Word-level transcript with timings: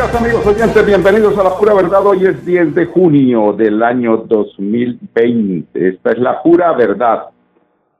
Días 0.00 0.14
amigos 0.14 0.46
oyentes, 0.46 0.86
bienvenidos 0.86 1.36
a 1.36 1.44
La 1.44 1.58
Pura 1.58 1.74
Verdad. 1.74 2.06
Hoy 2.06 2.24
es 2.24 2.46
10 2.46 2.74
de 2.74 2.86
junio 2.86 3.52
del 3.52 3.82
año 3.82 4.16
2020. 4.16 5.88
Esta 5.88 6.12
es 6.12 6.18
La 6.18 6.42
Pura 6.42 6.72
Verdad 6.72 7.24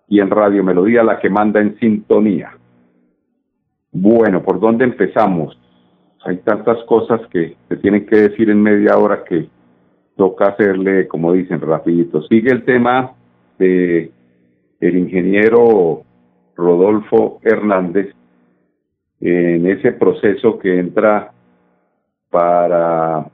y 0.08 0.18
en 0.20 0.30
Radio 0.30 0.64
Melodía 0.64 1.02
la 1.02 1.18
que 1.18 1.28
manda 1.28 1.60
en 1.60 1.78
sintonía. 1.78 2.56
Bueno, 3.92 4.42
¿por 4.42 4.60
dónde 4.60 4.84
empezamos? 4.84 5.58
Hay 6.24 6.38
tantas 6.38 6.82
cosas 6.84 7.20
que 7.30 7.58
se 7.68 7.76
tienen 7.76 8.06
que 8.06 8.16
decir 8.16 8.48
en 8.48 8.62
media 8.62 8.96
hora 8.96 9.22
que 9.22 9.50
toca 10.16 10.46
hacerle, 10.46 11.06
como 11.06 11.34
dicen, 11.34 11.60
rapidito. 11.60 12.22
Sigue 12.28 12.50
el 12.50 12.64
tema 12.64 13.12
de 13.58 14.10
el 14.80 14.96
ingeniero 14.96 16.04
Rodolfo 16.56 17.40
Hernández 17.42 18.14
en 19.20 19.66
ese 19.66 19.92
proceso 19.92 20.58
que 20.58 20.78
entra 20.78 21.32
para 22.30 23.26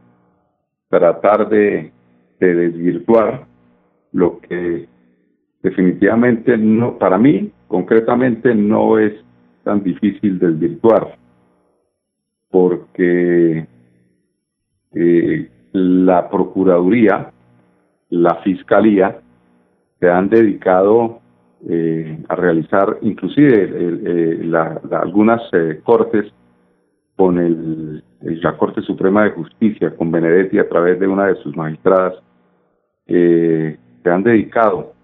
tratar 0.89 1.48
de, 1.48 1.92
desvirtuar 2.39 3.47
lo 4.12 4.41
que 4.41 4.89
definitivamente 5.62 6.56
no, 6.56 6.98
para 6.98 7.19
mí 7.19 7.50
concretamente 7.67 8.55
no 8.55 8.98
es 8.98 9.12
tan 9.64 9.83
difícil 9.83 10.39
desvirtuar, 10.39 11.17
porque 12.50 13.67
eh, 14.94 15.50
la 15.72 16.30
Procuraduría, 16.30 17.33
la 18.11 18.36
Fiscalía, 18.42 19.19
se 19.98 20.08
han 20.08 20.28
dedicado 20.28 21.20
eh, 21.69 22.22
a 22.28 22.36
realizar 22.36 22.98
inclusive 23.00 23.70
eh, 23.72 24.52
algunas 24.92 25.42
cortes 25.84 26.33
con 27.17 27.39
el, 27.39 28.05
la 28.20 28.56
Corte 28.56 28.83
Suprema 28.83 29.25
de 29.25 29.31
Justicia, 29.31 29.95
con 29.95 30.11
Benedetti 30.11 30.58
a 30.58 30.68
través 30.68 30.98
de 30.98 31.07
una 31.07 31.27
de 31.27 31.36
sus 31.36 31.57
magistradas, 31.57 32.14
eh, 33.07 33.79
se 34.02 34.11
han 34.11 34.23
dedicado 34.23 34.95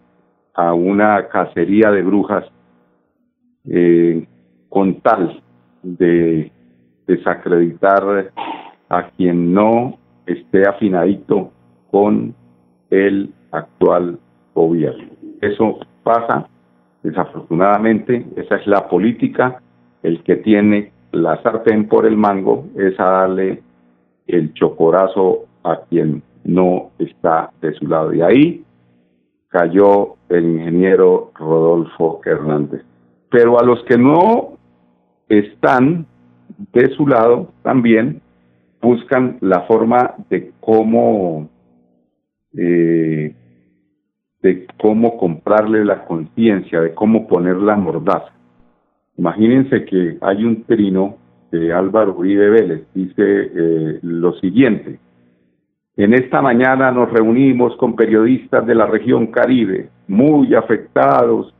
a 0.54 0.74
una 0.74 1.28
cacería 1.28 1.90
de 1.90 2.02
brujas 2.02 2.44
eh, 3.68 4.26
con 4.68 5.00
tal 5.00 5.42
de 5.82 6.50
desacreditar 7.06 8.32
a 8.88 9.08
quien 9.10 9.52
no 9.52 9.98
esté 10.26 10.66
afinadito 10.66 11.52
con 11.90 12.34
el 12.90 13.32
actual 13.50 14.18
gobierno. 14.54 15.10
Eso 15.40 15.78
pasa, 16.02 16.48
desafortunadamente, 17.02 18.24
esa 18.36 18.56
es 18.56 18.66
la 18.66 18.88
política, 18.88 19.60
el 20.02 20.22
que 20.22 20.36
tiene 20.36 20.91
la 21.12 21.40
sartén 21.42 21.88
por 21.88 22.06
el 22.06 22.16
mango 22.16 22.66
es 22.76 22.98
a 22.98 23.04
darle 23.04 23.62
el 24.26 24.52
chocorazo 24.54 25.46
a 25.62 25.80
quien 25.88 26.22
no 26.44 26.90
está 26.98 27.50
de 27.60 27.72
su 27.74 27.86
lado. 27.86 28.12
Y 28.12 28.22
ahí 28.22 28.64
cayó 29.48 30.16
el 30.28 30.44
ingeniero 30.44 31.30
Rodolfo 31.34 32.20
Hernández. 32.24 32.82
Pero 33.30 33.60
a 33.60 33.64
los 33.64 33.82
que 33.84 33.98
no 33.98 34.58
están 35.28 36.06
de 36.72 36.88
su 36.96 37.06
lado 37.06 37.48
también 37.62 38.20
buscan 38.80 39.38
la 39.40 39.62
forma 39.62 40.14
de 40.28 40.52
cómo 40.60 41.48
eh, 42.56 43.34
de 44.42 44.66
cómo 44.80 45.16
comprarle 45.18 45.84
la 45.84 46.04
conciencia, 46.04 46.80
de 46.80 46.94
cómo 46.94 47.28
poner 47.28 47.56
la 47.56 47.76
mordaza. 47.76 48.32
Imagínense 49.16 49.84
que 49.84 50.18
hay 50.20 50.44
un 50.44 50.64
trino 50.64 51.16
de 51.50 51.72
Álvaro 51.72 52.14
Uribe 52.16 52.48
Vélez, 52.48 52.86
dice 52.94 53.14
eh, 53.18 53.98
lo 54.02 54.32
siguiente. 54.40 54.98
En 55.96 56.14
esta 56.14 56.40
mañana 56.40 56.90
nos 56.90 57.12
reunimos 57.12 57.76
con 57.76 57.94
periodistas 57.94 58.66
de 58.66 58.74
la 58.74 58.86
región 58.86 59.26
Caribe, 59.26 59.90
muy 60.08 60.54
afectados, 60.54 61.54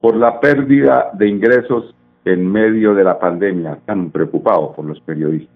por 0.00 0.16
la 0.16 0.40
pérdida 0.40 1.10
de 1.14 1.28
ingresos 1.28 1.94
en 2.24 2.50
medio 2.50 2.92
de 2.94 3.04
la 3.04 3.20
pandemia, 3.20 3.78
tan 3.86 4.10
preocupados 4.10 4.74
por 4.74 4.84
los 4.84 5.00
periodistas. 5.00 5.54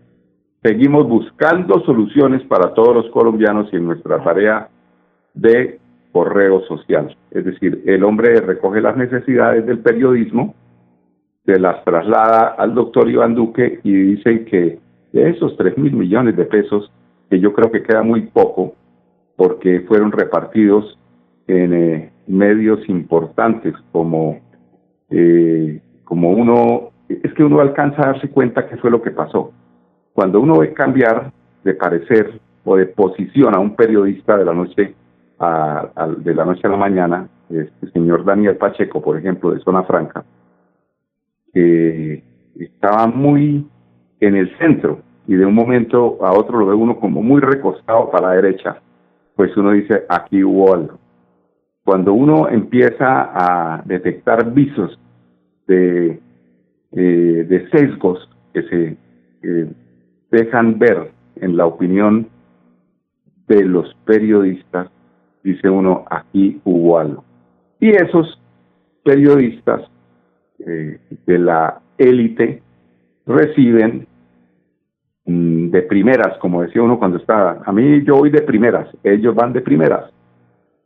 Seguimos 0.63 1.09
buscando 1.09 1.81
soluciones 1.85 2.45
para 2.45 2.73
todos 2.75 2.95
los 2.95 3.11
colombianos 3.11 3.69
y 3.73 3.77
en 3.77 3.87
nuestra 3.87 4.23
tarea 4.23 4.69
de 5.35 5.80
correo 6.13 6.63
social. 6.67 7.17
Es 7.31 7.45
decir, 7.45 7.83
el 7.87 8.05
hombre 8.05 8.41
recoge 8.41 8.81
las 8.81 8.97
necesidades 8.97 9.67
del 9.67 9.79
periodismo, 9.79 10.55
se 11.47 11.59
las 11.59 11.85
traslada 11.85 12.55
al 12.59 12.75
doctor 12.75 13.09
Iván 13.09 13.35
Duque 13.35 13.81
y 13.83 13.93
dice 13.93 14.45
que 14.45 14.79
de 15.13 15.31
esos 15.31 15.57
tres 15.57 15.77
mil 15.79 15.93
millones 15.93 16.37
de 16.37 16.45
pesos, 16.45 16.93
que 17.29 17.41
yo 17.41 17.53
creo 17.53 17.71
que 17.71 17.83
queda 17.83 18.03
muy 18.03 18.23
poco, 18.23 18.75
porque 19.37 19.81
fueron 19.81 20.13
repartidos 20.13 20.99
en 21.47 21.73
eh, 21.73 22.13
medios 22.27 22.87
importantes 22.89 23.75
como, 23.93 24.39
eh, 25.11 25.81
como 26.05 26.31
uno, 26.31 26.91
es 27.09 27.33
que 27.35 27.43
uno 27.43 27.61
alcanza 27.61 28.03
a 28.03 28.13
darse 28.13 28.29
cuenta 28.29 28.69
qué 28.69 28.77
fue 28.77 28.91
lo 28.91 29.03
que 29.03 29.11
pasó. 29.11 29.53
Cuando 30.13 30.41
uno 30.41 30.59
ve 30.59 30.73
cambiar 30.73 31.33
de 31.65 31.75
parecer 31.75 32.41
o 32.65 32.77
de 32.77 32.87
posición 32.87 33.55
a 33.55 33.59
un 33.59 33.75
periodista 33.75 34.37
de 34.37 34.45
la 34.45 34.53
noche 34.53 34.95
de 35.41 36.35
la 36.35 36.45
noche 36.45 36.67
a 36.67 36.71
la 36.71 36.77
mañana, 36.77 37.29
este 37.49 37.91
señor 37.93 38.25
Daniel 38.25 38.57
Pacheco, 38.57 39.01
por 39.01 39.17
ejemplo, 39.17 39.53
de 39.53 39.61
Zona 39.61 39.85
Franca, 39.85 40.25
que 41.55 42.23
estaba 42.57 43.07
muy 43.07 43.67
en 44.21 44.37
el 44.37 44.57
centro 44.59 45.01
y 45.27 45.35
de 45.35 45.47
un 45.47 45.55
momento 45.55 46.19
a 46.21 46.33
otro 46.33 46.59
lo 46.59 46.67
ve 46.67 46.75
uno 46.75 47.01
como 47.01 47.23
muy 47.23 47.41
recostado 47.41 48.11
para 48.11 48.29
la 48.29 48.35
derecha, 48.35 48.83
pues 49.35 49.57
uno 49.57 49.73
dice, 49.73 50.05
aquí 50.09 50.45
hubo 50.45 50.75
algo. 50.75 50.99
Cuando 51.85 52.13
uno 52.13 52.49
empieza 52.49 53.31
a 53.33 53.83
detectar 53.87 54.53
visos 54.53 54.99
de, 55.67 56.21
eh, 56.93 57.47
de 57.49 57.69
sesgos 57.71 58.29
que 58.53 58.63
se 58.65 58.97
dejan 60.31 60.79
ver 60.79 61.13
en 61.37 61.57
la 61.57 61.65
opinión 61.65 62.29
de 63.49 63.65
los 63.65 63.95
periodistas, 64.05 64.91
dice 65.43 65.69
uno, 65.69 66.05
aquí 66.11 66.61
hubo 66.65 66.99
algo. 66.99 67.25
Y 67.81 67.91
esos 67.91 68.41
periodistas 69.05 69.83
eh, 70.59 70.99
de 71.27 71.39
la 71.39 71.81
élite 71.99 72.63
reciben 73.27 74.07
mm, 75.25 75.71
de 75.71 75.83
primeras, 75.83 76.37
como 76.39 76.63
decía 76.63 76.83
uno 76.83 76.99
cuando 76.99 77.19
estaba, 77.19 77.63
a 77.65 77.73
mí 77.73 78.03
yo 78.05 78.17
voy 78.17 78.31
de 78.31 78.43
primeras, 78.43 78.89
ellos 79.05 79.35
van 79.35 79.53
de 79.53 79.61
primeras, 79.61 80.11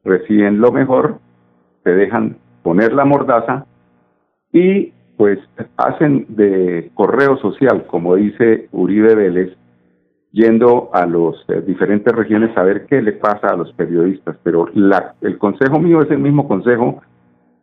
reciben 0.05 0.61
lo 0.61 0.71
mejor, 0.71 1.19
se 1.83 1.91
dejan 1.91 2.37
poner 2.63 2.93
la 2.93 3.05
mordaza 3.05 3.67
y 4.53 4.93
pues 5.17 5.39
hacen 5.77 6.27
de 6.29 6.91
correo 6.95 7.37
social, 7.39 7.87
como 7.87 8.17
dice 8.17 8.69
Uribe 8.73 9.15
Vélez, 9.15 9.57
yendo 10.35 10.91
a 10.93 11.07
las 11.07 11.37
eh, 11.49 11.63
diferentes 11.65 12.13
regiones 12.13 12.57
a 12.59 12.65
ver 12.65 12.87
qué 12.87 13.01
le 13.01 13.13
pasa 13.13 13.51
a 13.51 13.57
los 13.57 13.73
periodistas. 13.75 14.37
Pero 14.43 14.69
la, 14.75 15.15
el 15.21 15.39
consejo 15.39 15.79
mío 15.79 16.03
es 16.03 16.11
el 16.11 16.19
mismo 16.19 16.49
consejo 16.49 17.01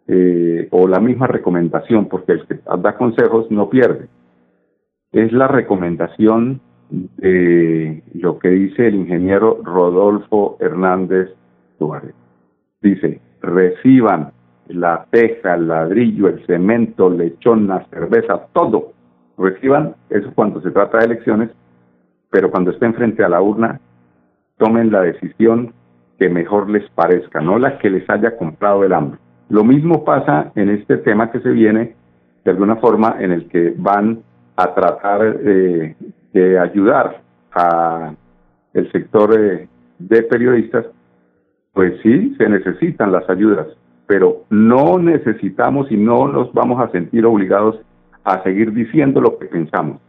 eh, 0.07 0.69
o 0.71 0.87
la 0.87 1.01
misma 1.01 1.27
recomendación, 1.27 2.07
porque 2.07 2.31
el 2.31 2.47
que 2.47 2.59
da 2.81 2.97
consejos 2.97 3.51
no 3.51 3.69
pierde. 3.69 4.07
Es 5.11 5.33
la 5.33 5.49
recomendación 5.49 6.61
de 6.89 8.03
lo 8.13 8.39
que 8.39 8.49
dice 8.49 8.87
el 8.87 8.95
ingeniero 8.95 9.59
Rodolfo 9.63 10.55
Hernández 10.61 11.29
Suárez. 11.77 12.15
Dice, 12.81 13.19
reciban 13.41 14.31
la 14.69 15.05
teja, 15.11 15.55
el 15.55 15.67
ladrillo, 15.67 16.29
el 16.29 16.45
cemento, 16.45 17.09
lechón, 17.09 17.67
la 17.67 17.85
cerveza, 17.89 18.47
todo. 18.53 18.93
Reciban 19.37 19.95
eso 20.09 20.31
cuando 20.33 20.61
se 20.61 20.71
trata 20.71 20.99
de 20.99 21.05
elecciones, 21.05 21.49
pero 22.31 22.49
cuando 22.49 22.71
estén 22.71 22.95
frente 22.95 23.23
a 23.23 23.29
la 23.29 23.41
urna, 23.41 23.79
tomen 24.57 24.91
la 24.91 25.01
decisión 25.01 25.73
que 26.17 26.29
mejor 26.29 26.69
les 26.69 26.89
parezca, 26.91 27.41
no 27.41 27.59
la 27.59 27.77
que 27.77 27.89
les 27.89 28.09
haya 28.09 28.37
comprado 28.37 28.83
el 28.83 28.93
hambre. 28.93 29.19
Lo 29.49 29.63
mismo 29.63 30.03
pasa 30.03 30.51
en 30.55 30.69
este 30.69 30.97
tema 30.97 31.29
que 31.29 31.41
se 31.41 31.49
viene, 31.49 31.95
de 32.45 32.51
alguna 32.51 32.77
forma, 32.77 33.17
en 33.19 33.31
el 33.31 33.47
que 33.49 33.73
van 33.77 34.23
a 34.55 34.73
tratar 34.73 35.37
eh, 35.43 35.95
de 36.33 36.59
ayudar 36.59 37.21
a 37.53 38.13
el 38.73 38.91
sector 38.91 39.37
eh, 39.37 39.67
de 39.99 40.23
periodistas, 40.23 40.85
pues 41.73 41.93
sí, 42.01 42.35
se 42.37 42.47
necesitan 42.49 43.11
las 43.11 43.29
ayudas, 43.29 43.67
pero 44.07 44.43
no 44.49 44.99
necesitamos 44.99 45.91
y 45.91 45.97
no 45.97 46.27
nos 46.27 46.53
vamos 46.53 46.81
a 46.81 46.91
sentir 46.91 47.25
obligados 47.25 47.79
a 48.23 48.43
seguir 48.43 48.71
diciendo 48.73 49.19
lo 49.19 49.37
que 49.37 49.45
pensamos, 49.47 49.99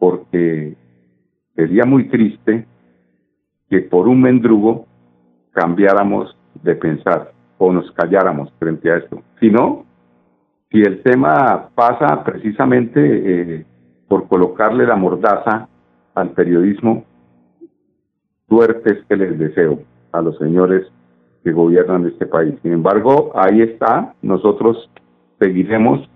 porque 0.00 0.74
sería 1.54 1.84
muy 1.84 2.08
triste 2.08 2.66
que 3.68 3.82
por 3.82 4.08
un 4.08 4.20
mendrugo 4.20 4.86
cambiáramos 5.52 6.36
de 6.64 6.74
pensar 6.74 7.32
o 7.58 7.72
nos 7.72 7.88
calláramos 7.92 8.52
frente 8.58 8.90
a 8.90 8.96
esto. 8.96 9.22
Si 9.38 9.50
no, 9.50 9.84
si 10.70 10.80
el 10.80 11.02
tema 11.02 11.68
pasa 11.74 12.24
precisamente 12.24 13.00
eh, 13.02 13.66
por 14.08 14.26
colocarle 14.26 14.86
la 14.86 14.96
mordaza 14.96 15.68
al 16.14 16.30
periodismo, 16.30 17.04
suertes 18.48 19.04
que 19.08 19.16
les 19.16 19.38
deseo 19.38 19.80
a 20.12 20.22
los 20.22 20.36
señores 20.38 20.86
que 21.44 21.52
gobiernan 21.52 22.06
este 22.06 22.26
país. 22.26 22.54
Sin 22.62 22.72
embargo, 22.72 23.32
ahí 23.34 23.60
está, 23.60 24.14
nosotros 24.22 24.90
seguiremos 25.38 26.08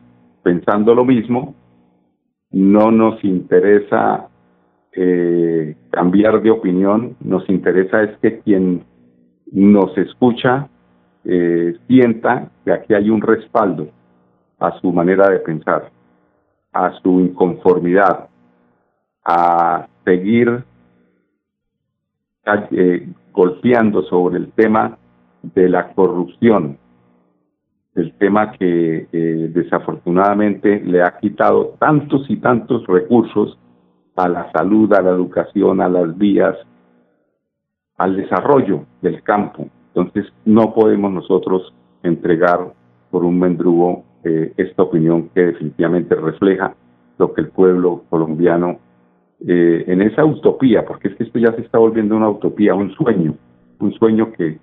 pensando 0.43 0.95
lo 0.95 1.05
mismo, 1.05 1.55
no 2.55 2.93
nos 2.93 3.23
interesa 3.25 4.29
eh, 4.93 5.75
cambiar 5.91 6.41
de 6.41 6.53
opinión, 6.53 7.17
nos 7.21 7.49
interesa 7.51 8.05
es 8.05 8.17
que 8.19 8.39
quien 8.41 8.85
nos 9.51 9.99
escucha 9.99 10.69
eh, 11.25 11.77
sienta 11.89 12.51
que 12.65 12.73
aquí 12.73 12.95
hay 12.95 13.11
un 13.11 13.21
respaldo 13.21 13.89
a 14.61 14.79
su 14.81 14.93
manera 14.93 15.29
de 15.31 15.41
pensar, 15.41 15.91
a 16.73 16.93
su 17.03 17.21
inconformidad, 17.21 18.29
a 19.25 19.89
seguir 20.05 20.63
eh, 22.71 23.09
golpeando 23.33 24.03
sobre 24.05 24.37
el 24.37 24.53
tema 24.53 24.97
de 25.43 25.69
la 25.71 25.93
corrupción, 25.93 26.79
el 27.95 28.13
tema 28.15 28.53
que 28.53 29.07
eh, 29.13 29.51
desafortunadamente 29.53 30.81
le 30.85 31.03
ha 31.03 31.19
quitado 31.19 31.77
tantos 31.79 32.29
y 32.29 32.37
tantos 32.37 32.87
recursos 32.87 33.59
a 34.17 34.29
la 34.29 34.51
salud, 34.53 34.93
a 34.93 35.03
la 35.03 35.11
educación, 35.11 35.81
a 35.81 35.89
las 35.89 36.17
vías, 36.17 36.57
al 37.97 38.17
desarrollo 38.17 38.85
del 39.01 39.23
campo. 39.23 39.69
Entonces 39.89 40.33
no 40.45 40.75
podemos 40.75 41.13
nosotros 41.13 41.73
entregar 42.03 42.73
por 43.11 43.25
un 43.25 43.39
mendrugo 43.39 44.05
eh, 44.25 44.53
esta 44.57 44.83
opinión 44.83 45.29
que 45.35 45.47
definitivamente 45.47 46.15
refleja 46.17 46.75
lo 47.19 47.33
que 47.33 47.43
el 47.43 47.49
pueblo 47.49 48.05
colombiano 48.11 48.79
eh, 49.47 49.85
en 49.87 50.03
esa 50.03 50.25
utopía, 50.25 50.85
porque 50.85 51.09
es 51.09 51.17
que 51.17 51.25
esto 51.25 51.39
ya 51.39 51.53
se 51.53 51.61
está 51.61 51.79
volviendo 51.79 52.17
una 52.17 52.29
utopía, 52.29 52.75
un 52.75 52.93
sueño, 52.95 53.37
un 53.79 53.93
sueño 53.95 54.33
que 54.33 54.59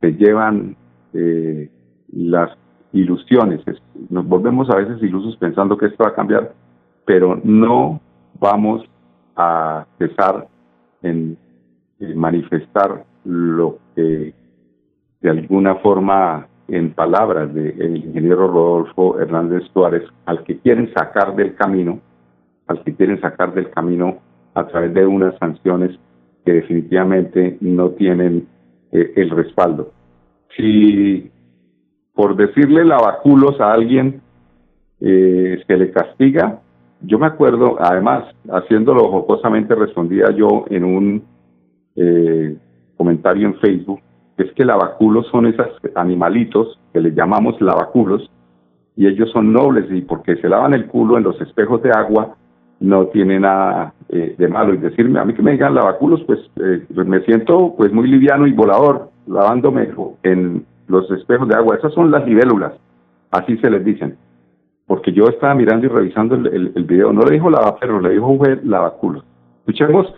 se 0.00 0.12
llevan 0.12 0.76
eh, 1.12 1.70
las 2.12 2.50
ilusiones. 2.92 3.60
Nos 4.08 4.26
volvemos 4.26 4.70
a 4.70 4.76
veces 4.76 5.02
ilusos 5.02 5.36
pensando 5.36 5.76
que 5.76 5.86
esto 5.86 6.04
va 6.04 6.10
a 6.10 6.14
cambiar, 6.14 6.52
pero 7.04 7.40
no 7.44 8.00
vamos 8.38 8.84
a 9.36 9.86
cesar 9.98 10.48
en, 11.02 11.36
manifestar 12.14 13.04
lo 13.24 13.78
que 13.94 14.34
de 15.22 15.30
alguna 15.30 15.76
forma, 15.76 16.46
en 16.68 16.92
palabras 16.92 17.52
del 17.54 17.96
ingeniero 17.96 18.48
Rodolfo 18.48 19.18
Hernández 19.18 19.62
Suárez, 19.72 20.02
al 20.26 20.44
que 20.44 20.58
quieren 20.58 20.92
sacar 20.92 21.34
del 21.34 21.54
camino, 21.54 22.00
al 22.66 22.82
que 22.82 22.94
quieren 22.94 23.20
sacar 23.20 23.54
del 23.54 23.70
camino 23.70 24.18
a 24.54 24.66
través 24.66 24.92
de 24.94 25.06
unas 25.06 25.36
sanciones 25.38 25.98
que 26.44 26.52
definitivamente 26.52 27.56
no 27.60 27.90
tienen 27.90 28.46
eh, 28.92 29.12
el 29.16 29.30
respaldo. 29.30 29.92
Si 30.56 31.30
por 32.16 32.34
decirle 32.34 32.84
lavaculos 32.84 33.60
a 33.60 33.72
alguien 33.72 34.22
eh, 35.00 35.62
se 35.66 35.76
le 35.76 35.92
castiga, 35.92 36.60
yo 37.02 37.18
me 37.18 37.26
acuerdo, 37.26 37.76
además, 37.78 38.24
haciéndolo 38.50 39.10
jocosamente, 39.10 39.74
respondía 39.74 40.30
yo 40.30 40.64
en 40.70 40.84
un 40.84 41.24
eh, 41.94 42.56
comentario 42.96 43.46
en 43.46 43.56
Facebook, 43.56 44.00
es 44.38 44.50
que 44.52 44.64
lavaculos 44.64 45.26
son 45.28 45.46
esos 45.46 45.68
animalitos 45.94 46.80
que 46.92 47.00
le 47.00 47.12
llamamos 47.12 47.60
lavaculos, 47.60 48.30
y 48.96 49.06
ellos 49.06 49.30
son 49.30 49.52
nobles, 49.52 49.84
y 49.90 50.00
porque 50.00 50.36
se 50.36 50.48
lavan 50.48 50.72
el 50.72 50.86
culo 50.86 51.18
en 51.18 51.24
los 51.24 51.38
espejos 51.42 51.82
de 51.82 51.90
agua, 51.90 52.34
no 52.80 53.08
tiene 53.08 53.38
nada 53.38 53.92
eh, 54.08 54.34
de 54.38 54.48
malo. 54.48 54.72
Y 54.72 54.78
decirme, 54.78 55.20
a 55.20 55.24
mí 55.26 55.34
que 55.34 55.42
me 55.42 55.52
digan 55.52 55.74
lavaculos, 55.74 56.22
pues 56.26 56.40
eh, 56.56 56.82
me 56.94 57.20
siento 57.20 57.74
pues 57.76 57.92
muy 57.92 58.08
liviano 58.08 58.46
y 58.46 58.52
volador, 58.52 59.10
lavándome 59.26 59.90
en 60.22 60.64
los 60.88 61.10
espejos 61.10 61.48
de 61.48 61.54
agua. 61.54 61.76
Esas 61.76 61.92
son 61.94 62.10
las 62.10 62.26
libélulas, 62.26 62.72
así 63.30 63.56
se 63.58 63.70
les 63.70 63.84
dicen 63.84 64.16
porque 64.86 65.12
yo 65.12 65.24
estaba 65.24 65.54
mirando 65.54 65.86
y 65.86 65.88
revisando 65.88 66.36
el, 66.36 66.72
el, 66.74 66.84
video, 66.84 67.12
no 67.12 67.22
le 67.22 67.32
dijo 67.32 67.50
lavaperro, 67.50 68.00
le 68.00 68.10
dijo 68.10 68.38
lavaculos. 68.62 69.24
Escuchemos, 69.60 70.14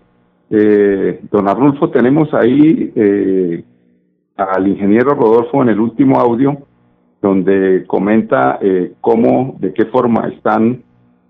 eh, 0.50 1.20
don 1.30 1.48
Arnulfo, 1.48 1.88
tenemos 1.88 2.32
ahí 2.34 2.92
eh, 2.94 3.64
al 4.36 4.68
ingeniero 4.68 5.14
Rodolfo 5.14 5.62
en 5.62 5.70
el 5.70 5.80
último 5.80 6.20
audio, 6.20 6.58
donde 7.22 7.84
comenta 7.86 8.58
eh, 8.60 8.92
cómo, 9.00 9.56
de 9.58 9.72
qué 9.72 9.86
forma 9.86 10.28
están 10.28 10.82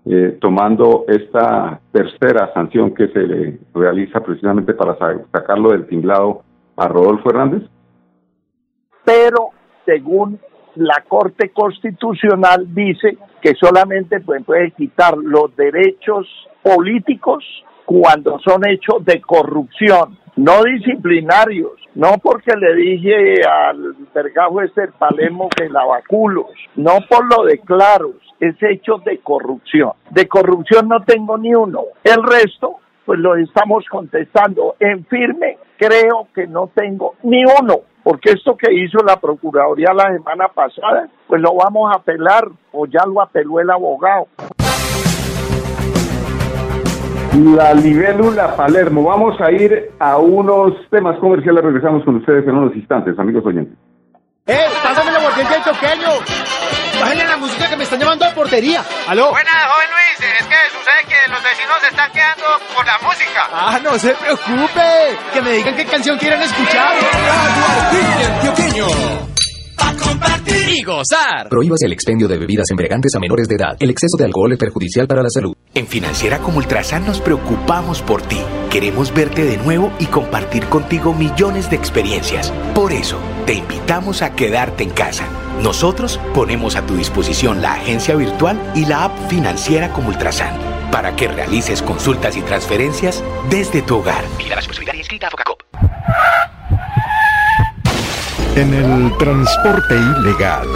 eh, 0.05 0.37
tomando 0.41 1.05
esta 1.07 1.79
tercera 1.91 2.51
sanción 2.53 2.93
que 2.93 3.07
se 3.07 3.25
le 3.25 3.59
realiza 3.73 4.19
precisamente 4.21 4.73
para 4.73 4.97
sacarlo 5.31 5.71
del 5.71 5.87
tinglado 5.87 6.43
a 6.75 6.87
Rodolfo 6.87 7.29
Hernández. 7.29 7.63
Pero, 9.09 9.49
según 9.87 10.39
la 10.75 11.03
Corte 11.07 11.49
Constitucional 11.49 12.75
dice 12.75 13.17
que 13.41 13.55
solamente 13.55 14.19
puede, 14.19 14.69
quitar 14.77 15.17
los 15.17 15.55
derechos 15.55 16.27
políticos 16.61 17.43
cuando 17.85 18.37
son 18.37 18.67
hechos 18.69 19.03
de 19.03 19.19
corrupción, 19.19 20.15
no 20.35 20.61
disciplinarios, 20.63 21.71
no 21.95 22.19
porque 22.21 22.55
le 22.55 22.75
dije 22.75 23.41
al 23.43 23.95
vergajo 24.13 24.61
este 24.61 24.89
Palemo 24.89 25.49
que 25.49 25.69
lavaculos, 25.69 26.51
no 26.75 26.99
por 27.09 27.25
lo 27.35 27.45
de 27.45 27.57
claros, 27.57 28.13
es 28.39 28.55
hecho 28.61 28.99
de 29.03 29.17
corrupción. 29.21 29.93
De 30.11 30.27
corrupción 30.27 30.87
no 30.87 31.03
tengo 31.03 31.35
ni 31.39 31.55
uno. 31.55 31.81
El 32.03 32.21
resto, 32.21 32.75
pues 33.07 33.19
lo 33.19 33.35
estamos 33.37 33.85
contestando 33.89 34.75
en 34.79 35.03
firme, 35.05 35.57
creo 35.79 36.27
que 36.35 36.45
no 36.45 36.69
tengo 36.75 37.15
ni 37.23 37.43
uno 37.43 37.89
porque 38.09 38.31
esto 38.31 38.57
que 38.57 38.73
hizo 38.73 38.97
la 39.05 39.17
Procuraduría 39.17 39.93
la 39.93 40.11
semana 40.11 40.47
pasada, 40.47 41.07
pues 41.27 41.39
lo 41.39 41.53
vamos 41.53 41.91
a 41.91 41.97
apelar 41.97 42.43
o 42.71 42.87
ya 42.87 43.05
lo 43.05 43.21
apeló 43.21 43.59
el 43.59 43.69
abogado. 43.69 44.25
La 47.55 47.71
libélula 47.75 48.55
Palermo. 48.55 49.03
Vamos 49.03 49.39
a 49.39 49.51
ir 49.51 49.91
a 49.99 50.17
unos 50.17 50.73
temas 50.89 51.19
comerciales. 51.19 51.63
Regresamos 51.63 52.03
con 52.03 52.15
ustedes 52.15 52.47
en 52.47 52.55
unos 52.55 52.75
instantes, 52.75 53.19
amigos 53.19 53.45
oyentes. 53.45 53.77
¡Eh! 54.47 54.65
¡Pásame 54.81 55.11
la 55.11 55.19
botella 55.19 55.63
choqueño! 55.63 56.58
¡Bájenle 56.99 57.25
la 57.25 57.37
música 57.37 57.69
que 57.69 57.77
me 57.77 57.83
están 57.83 57.99
llamando 57.99 58.25
de 58.25 58.31
portería! 58.31 58.83
¡Aló! 59.07 59.31
Buenas, 59.31 59.53
joven 59.53 59.87
Luis. 59.89 60.31
Es 60.39 60.45
que 60.45 60.55
sucede 60.77 61.03
que 61.07 61.31
los 61.31 61.41
vecinos 61.43 61.75
se 61.81 61.87
están 61.87 62.11
quedando 62.11 62.45
por 62.75 62.85
la 62.85 62.97
música. 62.99 63.47
¡Ah, 63.51 63.79
no 63.81 63.97
se 63.97 64.13
preocupe! 64.15 65.17
Que 65.33 65.41
me 65.41 65.51
digan 65.53 65.75
qué 65.75 65.85
canción 65.85 66.17
quieren 66.17 66.41
escuchar. 66.41 66.93
A 69.77 69.93
compartir 69.93 70.69
y 70.69 70.83
gozar. 70.83 71.47
Prohíbas 71.49 71.79
el 71.83 71.93
expendio 71.93 72.27
de 72.27 72.37
bebidas 72.37 72.69
embriagantes 72.69 73.15
a 73.15 73.19
menores 73.19 73.47
de 73.47 73.55
edad. 73.55 73.77
El 73.79 73.89
exceso 73.89 74.17
de 74.17 74.25
alcohol 74.25 74.51
es 74.51 74.59
perjudicial 74.59 75.07
para 75.07 75.23
la 75.23 75.29
salud. 75.29 75.55
En 75.73 75.87
Financiera 75.87 76.39
como 76.39 76.57
Ultrasan 76.57 77.05
nos 77.05 77.21
preocupamos 77.21 78.01
por 78.01 78.21
ti 78.23 78.41
Queremos 78.69 79.11
verte 79.11 79.45
de 79.45 79.57
nuevo 79.57 79.91
y 79.97 80.05
compartir 80.05 80.63
contigo 80.65 81.11
millones 81.11 81.71
de 81.71 81.75
experiencias. 81.75 82.53
Por 82.75 82.93
eso, 82.93 83.17
te 83.47 83.55
invitamos 83.55 84.21
a 84.21 84.35
quedarte 84.35 84.83
en 84.83 84.91
casa. 84.91 85.25
Nosotros 85.63 86.19
ponemos 86.35 86.75
a 86.75 86.85
tu 86.85 86.95
disposición 86.95 87.63
la 87.63 87.73
agencia 87.73 88.13
virtual 88.13 88.61
y 88.75 88.85
la 88.85 89.05
app 89.05 89.27
financiera 89.27 89.91
como 89.91 90.09
Ultrasan 90.09 90.53
para 90.91 91.15
que 91.15 91.27
realices 91.27 91.81
consultas 91.81 92.37
y 92.37 92.41
transferencias 92.41 93.23
desde 93.49 93.81
tu 93.81 93.97
hogar. 93.97 94.23
En 98.55 98.73
el 98.73 99.17
transporte 99.17 99.95
ilegal, 99.95 100.67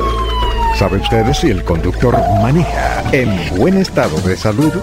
¿sabe 0.79 0.97
usted 0.97 1.31
si 1.33 1.51
el 1.51 1.63
conductor 1.63 2.17
maneja 2.41 3.03
en 3.11 3.55
buen 3.55 3.77
estado 3.77 4.19
de 4.21 4.35
salud? 4.35 4.73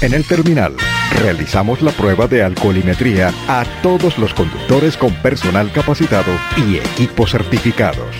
En 0.00 0.14
el 0.14 0.26
terminal 0.26 0.74
realizamos 1.12 1.82
la 1.82 1.92
prueba 1.92 2.26
de 2.26 2.42
alcoholimetría 2.42 3.32
a 3.48 3.64
todos 3.82 4.18
los 4.18 4.34
conductores 4.34 4.96
con 4.96 5.14
personal 5.14 5.70
capacitado 5.72 6.32
y 6.56 6.76
equipos 6.76 7.32
certificados. 7.32 8.14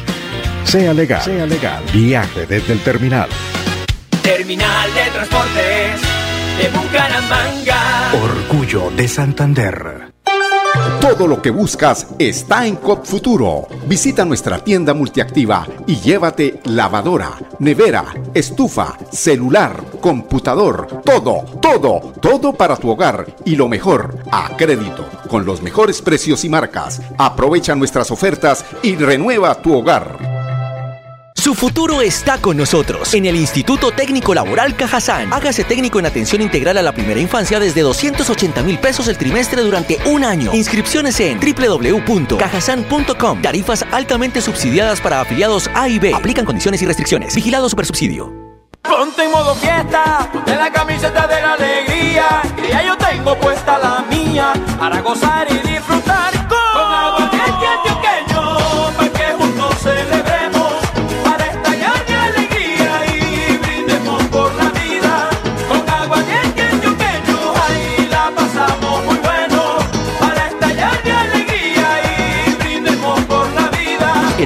Sea 0.64 0.94
legal, 0.94 1.22
sea 1.22 1.46
legal, 1.46 1.82
viaje 1.92 2.46
desde 2.46 2.72
el 2.72 2.80
terminal. 2.80 3.28
Terminal 4.22 4.94
de 4.94 5.10
Transportes 5.10 6.00
de 6.58 6.68
Bucaramanga. 6.78 8.12
Orgullo 8.14 8.90
de 8.96 9.08
Santander. 9.08 10.11
Todo 11.00 11.26
lo 11.26 11.42
que 11.42 11.50
buscas 11.50 12.06
está 12.18 12.66
en 12.66 12.76
COP 12.76 13.04
Futuro. 13.04 13.66
Visita 13.86 14.24
nuestra 14.24 14.58
tienda 14.58 14.94
multiactiva 14.94 15.66
y 15.86 15.96
llévate 15.96 16.60
lavadora, 16.64 17.32
nevera, 17.58 18.04
estufa, 18.32 18.96
celular, 19.10 19.84
computador, 20.00 21.02
todo, 21.04 21.44
todo, 21.60 22.12
todo 22.20 22.52
para 22.52 22.76
tu 22.76 22.90
hogar 22.90 23.26
y 23.44 23.56
lo 23.56 23.68
mejor, 23.68 24.16
a 24.30 24.56
crédito, 24.56 25.06
con 25.28 25.44
los 25.44 25.60
mejores 25.60 26.00
precios 26.00 26.44
y 26.44 26.48
marcas. 26.48 27.02
Aprovecha 27.18 27.74
nuestras 27.74 28.10
ofertas 28.10 28.64
y 28.82 28.96
renueva 28.96 29.54
tu 29.56 29.74
hogar. 29.74 30.31
Su 31.42 31.54
futuro 31.56 32.02
está 32.02 32.38
con 32.38 32.56
nosotros 32.56 33.12
en 33.14 33.26
el 33.26 33.34
Instituto 33.34 33.90
Técnico 33.90 34.32
Laboral 34.32 34.76
Cajazán. 34.76 35.32
Hágase 35.32 35.64
técnico 35.64 35.98
en 35.98 36.06
atención 36.06 36.40
integral 36.40 36.78
a 36.78 36.82
la 36.82 36.92
primera 36.92 37.18
infancia 37.18 37.58
desde 37.58 37.80
280 37.80 38.62
mil 38.62 38.78
pesos 38.78 39.08
el 39.08 39.18
trimestre 39.18 39.60
durante 39.60 39.98
un 40.06 40.22
año. 40.22 40.54
Inscripciones 40.54 41.18
en 41.18 41.40
www.cajazán.com. 41.40 43.42
Tarifas 43.42 43.84
altamente 43.90 44.40
subsidiadas 44.40 45.00
para 45.00 45.20
afiliados 45.20 45.68
A 45.74 45.88
y 45.88 45.98
B. 45.98 46.14
Aplican 46.14 46.44
condiciones 46.44 46.80
y 46.80 46.86
restricciones. 46.86 47.34
Vigilado 47.34 47.68
Supersubsidio. 47.68 48.32
Ponte 48.80 49.24
en 49.24 49.32
modo 49.32 49.56
fiesta, 49.56 50.30
ponte 50.32 50.54
la 50.54 50.70
camiseta 50.70 51.26
de 51.26 51.42
la 51.42 51.54
alegría, 51.54 52.42
que 52.54 52.68
ya 52.68 52.84
yo 52.84 52.96
tengo 52.96 53.36
puesta 53.36 53.78
la 53.78 54.04
mía, 54.08 54.52
para 54.78 55.00
gozar 55.00 55.48
y 55.50 55.58
disfrutar 55.68 56.31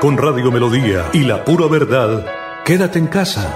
Con 0.00 0.16
Radio 0.16 0.52
Melodía 0.52 1.06
y 1.12 1.24
la 1.24 1.44
pura 1.44 1.66
verdad, 1.68 2.24
quédate 2.64 3.00
en 3.00 3.08
casa. 3.08 3.52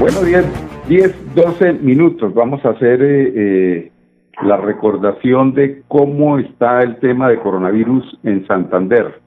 Bueno, 0.00 0.22
10, 0.22 0.88
10 0.88 1.34
12 1.34 1.72
minutos. 1.74 2.32
Vamos 2.32 2.64
a 2.64 2.70
hacer 2.70 3.02
eh, 3.02 3.32
eh, 3.36 3.92
la 4.42 4.56
recordación 4.56 5.52
de 5.52 5.82
cómo 5.88 6.38
está 6.38 6.80
el 6.80 6.98
tema 7.00 7.28
de 7.28 7.38
coronavirus 7.40 8.18
en 8.22 8.46
Santander. 8.46 9.20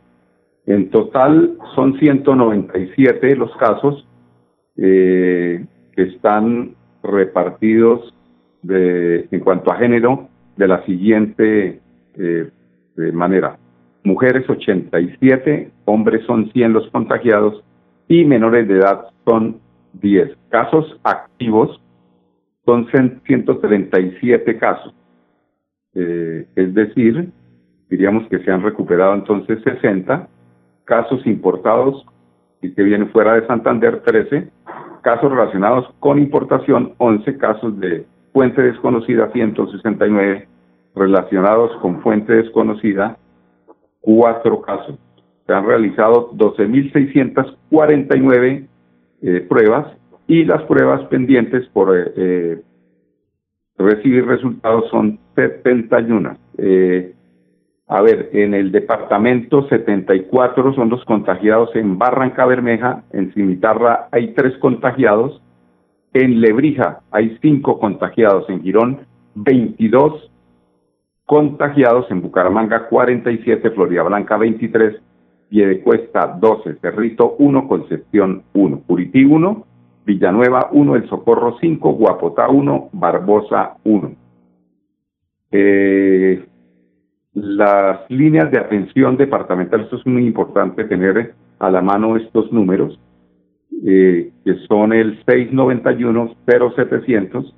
En 0.66 0.90
total 0.90 1.60
son 1.76 2.00
197 2.00 3.36
los 3.36 3.56
casos 3.58 4.08
eh, 4.78 5.64
que 5.96 6.02
están 6.02 6.74
repartidos 7.04 8.16
de, 8.64 9.28
en 9.30 9.40
cuanto 9.42 9.72
a 9.72 9.76
género 9.76 10.28
de 10.58 10.68
la 10.68 10.84
siguiente 10.86 11.83
eh, 12.18 12.50
de 12.96 13.12
manera. 13.12 13.58
Mujeres 14.04 14.50
87, 14.50 15.72
hombres 15.86 16.26
son 16.26 16.52
100 16.52 16.74
los 16.74 16.90
contagiados 16.90 17.64
y 18.08 18.26
menores 18.26 18.68
de 18.68 18.76
edad 18.76 19.08
son 19.26 19.60
10. 19.94 20.36
Casos 20.50 21.00
activos 21.04 21.80
son 22.66 22.88
137 22.92 24.58
casos. 24.58 24.94
Eh, 25.96 26.48
es 26.56 26.74
decir, 26.74 27.32
diríamos 27.90 28.28
que 28.28 28.40
se 28.40 28.52
han 28.52 28.64
recuperado 28.64 29.14
entonces 29.14 29.60
60 29.64 30.28
casos 30.86 31.26
importados 31.26 32.06
y 32.62 32.74
que 32.74 32.84
vienen 32.84 33.10
fuera 33.10 33.36
de 33.36 33.48
Santander 33.48 34.02
13, 34.02 34.50
casos 35.02 35.32
relacionados 35.32 35.94
con 36.00 36.18
importación 36.18 36.94
11 36.98 37.38
casos 37.38 37.80
de 37.80 38.06
fuente 38.32 38.62
desconocida 38.62 39.32
169 39.32 40.48
relacionados 40.96 41.72
con 41.82 42.02
fuente 42.02 42.34
desconocida, 42.34 43.18
cuatro 44.02 44.62
casos. 44.62 44.98
Se 45.46 45.54
han 45.54 45.66
realizado 45.66 46.32
12.649 46.32 48.68
eh, 49.22 49.46
pruebas 49.48 49.88
y 50.28 50.46
las 50.46 50.64
pruebas 50.64 51.06
pendientes 51.08 51.68
por 51.70 51.98
eh, 51.98 52.14
eh, 52.16 52.62
recibir 53.78 54.26
resultados 54.26 54.90
son 54.90 55.20
71. 55.36 56.38
Eh, 56.58 57.14
a 57.88 58.02
ver, 58.02 58.30
en 58.34 58.54
el 58.54 58.72
departamento 58.72 59.68
74 59.68 60.74
son 60.74 60.90
los 60.90 61.04
contagiados 61.06 61.76
en 61.76 61.98
Barranca 61.98 62.46
Bermeja, 62.46 63.04
en 63.12 63.34
Cimitarra 63.34 64.08
hay 64.12 64.34
tres 64.34 64.58
contagiados, 64.60 65.42
en 66.14 66.40
Lebrija 66.40 67.02
hay 67.12 67.38
cinco 67.42 67.80
contagiados, 67.80 68.50
en 68.50 68.64
Girón 68.64 69.00
22 69.36 70.32
contagiados 71.26 72.10
en 72.12 72.22
Bucaramanga 72.22 72.88
47, 72.88 73.72
Florida 73.72 74.04
Blanca 74.04 74.38
23, 74.38 75.02
Piedecuesta 75.50 76.38
12, 76.40 76.76
Cerrito 76.82 77.36
1, 77.38 77.68
Concepción 77.68 78.44
1, 78.54 78.82
Curití 78.88 79.24
1, 79.24 79.66
Villanueva 80.06 80.70
1, 80.72 80.96
El 80.96 81.10
Socorro 81.10 81.58
5, 81.60 81.94
Guapotá 81.94 82.50
1, 82.50 82.90
Barbosa 82.92 83.78
1. 83.84 84.16
Eh, 85.52 86.46
las 87.34 88.10
líneas 88.10 88.52
de 88.52 88.60
atención 88.60 89.18
departamental, 89.18 89.82
esto 89.82 89.98
es 89.98 90.06
muy 90.06 90.26
importante 90.26 90.86
tener 90.86 91.34
a 91.60 91.72
la 91.72 91.82
mano 91.82 92.16
estos 92.18 92.52
números, 92.52 93.00
eh, 93.86 94.32
que 94.44 94.56
son 94.68 94.92
el 94.94 95.24
691-0700, 95.26 97.54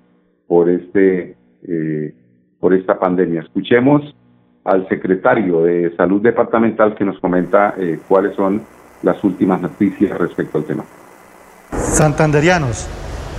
por 0.47 0.69
este 0.69 1.35
eh, 1.67 2.13
por 2.59 2.73
esta 2.73 2.99
pandemia. 2.99 3.41
Escuchemos 3.41 4.15
al 4.63 4.87
secretario 4.87 5.63
de 5.63 5.93
Salud 5.95 6.21
Departamental 6.21 6.95
que 6.95 7.05
nos 7.05 7.19
comenta 7.19 7.73
eh, 7.77 7.99
cuáles 8.07 8.35
son 8.35 8.61
las 9.01 9.23
últimas 9.23 9.61
noticias 9.61 10.17
respecto 10.17 10.59
al 10.59 10.65
tema. 10.65 10.85
Santanderianos, 11.71 12.87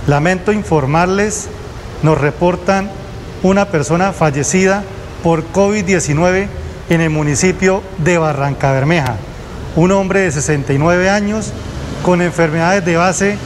lamento 0.07 0.51
informarles, 0.51 1.49
nos 2.03 2.19
reportan 2.19 2.89
una 3.43 3.65
persona 3.65 4.11
fallecida 4.11 4.83
por 5.23 5.43
COVID-19 5.43 6.47
en 6.89 7.01
el 7.01 7.09
municipio 7.09 7.81
de 8.03 8.17
Barranca 8.17 8.73
Bermeja. 8.73 9.15
Un 9.75 9.91
hombre 9.91 10.21
de 10.21 10.31
69 10.31 11.09
años 11.09 11.51
con 12.03 12.21
enfermedades 12.21 12.85
de 12.85 12.95
base, 12.95 13.37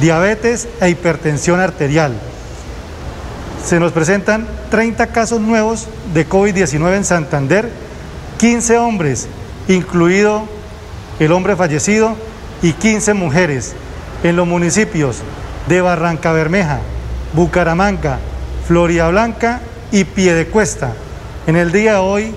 diabetes 0.00 0.68
e 0.80 0.90
hipertensión 0.90 1.60
arterial. 1.60 2.12
Se 3.64 3.80
nos 3.80 3.92
presentan 3.92 4.46
30 4.70 5.06
casos 5.08 5.40
nuevos 5.40 5.86
de 6.12 6.28
COVID-19 6.28 6.96
en 6.96 7.04
Santander, 7.04 7.70
15 8.38 8.78
hombres, 8.78 9.28
incluido 9.68 10.44
el 11.18 11.32
hombre 11.32 11.56
fallecido, 11.56 12.16
y 12.62 12.72
15 12.72 13.14
mujeres 13.14 13.72
en 14.22 14.36
los 14.36 14.46
municipios 14.46 15.18
de 15.68 15.80
Barranca 15.80 16.32
Bermeja, 16.32 16.80
Bucaramanga, 17.32 18.18
Floria 18.66 19.08
Blanca 19.08 19.60
y 19.90 20.04
Piedecuesta. 20.04 20.92
En 21.46 21.56
el 21.56 21.72
día 21.72 21.94
de 21.94 21.98
hoy 21.98 22.34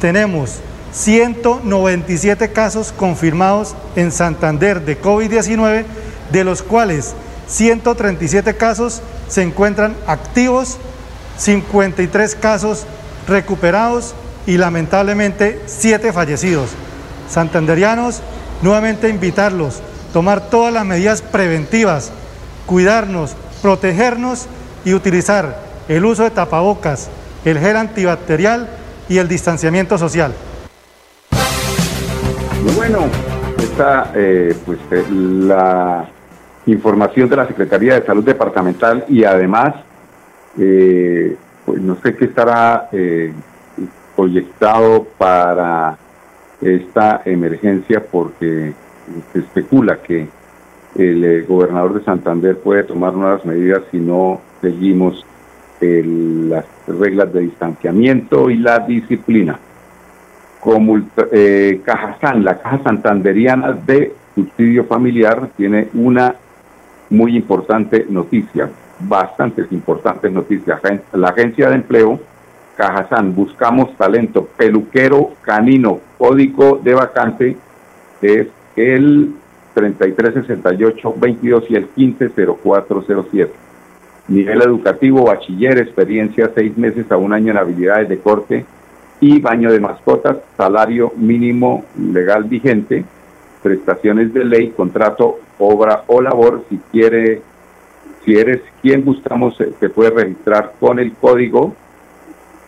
tenemos 0.00 0.60
197 0.94 2.52
casos 2.52 2.92
confirmados 2.96 3.74
en 3.96 4.12
Santander 4.12 4.84
de 4.84 5.00
COVID-19, 5.00 5.84
de 6.30 6.44
los 6.44 6.62
cuales 6.62 7.14
137 7.48 8.56
casos 8.56 9.02
se 9.28 9.42
encuentran 9.42 9.96
activos, 10.06 10.78
53 11.36 12.36
casos 12.36 12.86
recuperados 13.26 14.14
y 14.46 14.56
lamentablemente 14.56 15.60
7 15.66 16.12
fallecidos. 16.12 16.70
Santanderianos, 17.28 18.20
nuevamente 18.62 19.08
invitarlos 19.08 19.78
a 19.78 20.12
tomar 20.12 20.48
todas 20.48 20.72
las 20.72 20.84
medidas 20.84 21.22
preventivas, 21.22 22.12
cuidarnos, 22.66 23.34
protegernos 23.62 24.46
y 24.84 24.94
utilizar 24.94 25.58
el 25.88 26.04
uso 26.04 26.22
de 26.22 26.30
tapabocas, 26.30 27.08
el 27.44 27.58
gel 27.58 27.76
antibacterial 27.76 28.68
y 29.08 29.18
el 29.18 29.26
distanciamiento 29.26 29.98
social. 29.98 30.32
Bueno, 32.72 33.00
esta 33.58 34.10
eh, 34.14 34.56
pues 34.64 34.78
eh, 34.90 35.04
la 35.10 36.08
información 36.66 37.28
de 37.28 37.36
la 37.36 37.46
Secretaría 37.46 38.00
de 38.00 38.06
Salud 38.06 38.24
Departamental 38.24 39.04
y 39.06 39.22
además, 39.22 39.74
eh, 40.58 41.36
pues 41.66 41.80
no 41.82 41.96
sé 42.02 42.16
qué 42.16 42.24
estará 42.24 42.88
proyectado 44.16 45.06
para 45.18 45.98
esta 46.62 47.20
emergencia 47.26 48.02
porque 48.10 48.72
se 49.32 49.38
especula 49.38 50.00
que 50.02 50.26
el 50.96 51.44
gobernador 51.44 51.98
de 51.98 52.04
Santander 52.04 52.58
puede 52.58 52.84
tomar 52.84 53.12
nuevas 53.12 53.44
medidas 53.44 53.82
si 53.90 53.98
no 53.98 54.40
seguimos 54.62 55.24
las 55.80 56.64
reglas 56.88 57.30
de 57.32 57.40
distanciamiento 57.40 58.48
y 58.48 58.56
la 58.56 58.78
disciplina. 58.78 59.58
Como 60.64 60.96
eh, 61.30 61.82
la 61.84 62.58
Caja 62.58 62.80
Santanderiana 62.82 63.72
de 63.72 64.14
Subsidio 64.34 64.84
Familiar, 64.84 65.50
tiene 65.58 65.88
una 65.92 66.36
muy 67.10 67.36
importante 67.36 68.06
noticia, 68.08 68.70
bastantes 69.00 69.70
importantes 69.72 70.32
noticias. 70.32 70.80
La 71.12 71.28
Agencia 71.28 71.68
de 71.68 71.74
Empleo, 71.74 72.18
Cajazán, 72.78 73.34
buscamos 73.34 73.94
talento, 73.98 74.48
peluquero 74.56 75.32
canino, 75.42 76.00
código 76.16 76.80
de 76.82 76.94
vacante 76.94 77.58
es 78.22 78.46
el 78.74 79.34
3368-22 79.74 81.64
y 81.68 81.74
el 81.74 81.88
150407. 81.94 83.52
Nivel 84.28 84.62
educativo, 84.62 85.26
bachiller, 85.26 85.76
experiencia 85.76 86.50
seis 86.54 86.74
meses 86.78 87.12
a 87.12 87.18
un 87.18 87.34
año 87.34 87.50
en 87.50 87.58
habilidades 87.58 88.08
de 88.08 88.18
corte 88.18 88.64
y 89.24 89.40
baño 89.40 89.72
de 89.72 89.80
mascotas, 89.80 90.36
salario 90.54 91.14
mínimo 91.16 91.86
legal 91.98 92.44
vigente, 92.44 93.02
prestaciones 93.62 94.34
de 94.34 94.44
ley, 94.44 94.74
contrato, 94.76 95.38
obra 95.58 96.04
o 96.08 96.20
labor. 96.20 96.62
Si 96.68 96.76
quiere, 96.92 97.40
si 98.22 98.36
eres 98.36 98.60
quien 98.82 99.02
buscamos, 99.02 99.56
se 99.56 99.88
puede 99.88 100.10
registrar 100.10 100.74
con 100.78 100.98
el 100.98 101.14
código, 101.14 101.74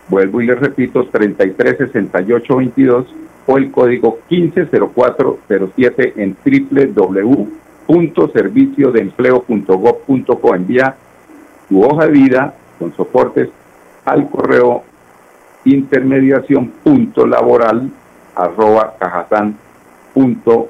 vuelvo 0.09 0.41
y 0.41 0.47
le 0.47 0.55
repito, 0.55 1.05
336822 1.05 3.07
o 3.47 3.59
el 3.59 3.71
código 3.71 4.21
150407 4.31 6.15
en 6.17 6.35
www.serviciodeempleo.gov.co. 7.87 10.55
Envía 10.55 10.97
tu 11.69 11.85
hoja 11.85 12.07
de 12.07 12.13
vida 12.13 12.55
con 12.79 12.97
soportes 12.97 13.51
al 14.07 14.31
correo 14.31 14.85
intermediación 15.67 16.69
punto 16.83 17.27
laboral 17.27 17.91
arroba 18.35 18.95
punto 20.15 20.69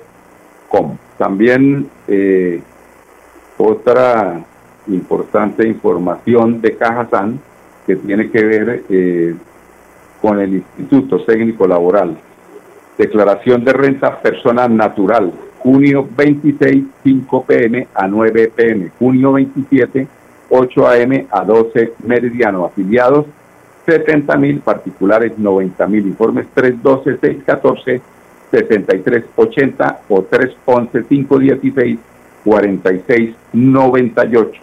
com. 0.68 0.96
También 1.18 1.88
eh, 2.08 2.60
otra 3.58 4.44
importante 4.88 5.66
información 5.66 6.60
de 6.60 6.76
Cajazán 6.76 7.40
que 7.86 7.96
tiene 7.96 8.30
que 8.30 8.44
ver 8.44 8.84
eh, 8.88 9.34
con 10.20 10.40
el 10.40 10.54
Instituto 10.54 11.24
Técnico 11.24 11.66
Laboral. 11.66 12.16
Declaración 12.98 13.64
de 13.64 13.72
renta 13.72 14.20
persona 14.20 14.66
natural, 14.68 15.32
junio 15.58 16.08
26, 16.16 16.84
5 17.04 17.44
pm 17.44 17.88
a 17.94 18.08
9 18.08 18.52
pm, 18.54 18.90
junio 18.98 19.32
27, 19.32 20.06
8 20.48 20.88
am 20.88 21.26
a 21.30 21.44
12 21.44 21.92
meridiano, 22.04 22.64
afiliados 22.64 23.26
70 23.86 24.36
mil, 24.36 24.60
particulares 24.60 25.38
90 25.38 25.86
mil, 25.86 26.06
informes 26.06 26.46
312, 26.54 27.18
614, 27.20 28.02
6380 28.50 30.00
o 30.08 30.22
311, 30.22 31.04
516, 31.04 31.98
4698. 32.44 34.60